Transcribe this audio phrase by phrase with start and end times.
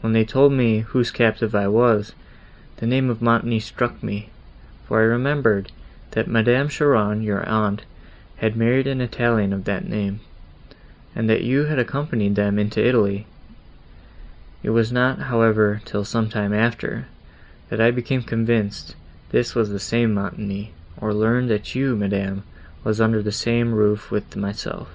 [0.00, 2.14] When they told me, whose captive I was,
[2.78, 4.30] the name of Montoni struck me,
[4.86, 5.70] for I remembered,
[6.12, 7.84] that Madame Cheron, your aunt,
[8.36, 10.20] had married an Italian of that name,
[11.14, 13.26] and that you had accompanied them into Italy.
[14.62, 17.04] It was not, however, till some time after,
[17.68, 18.94] that I became convinced
[19.32, 22.42] this was the same Montoni, or learned that you, madam,
[22.84, 24.88] was under the same roof with myself.